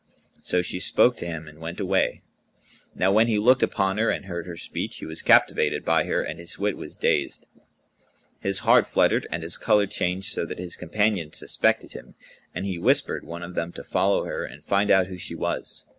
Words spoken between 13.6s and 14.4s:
to follow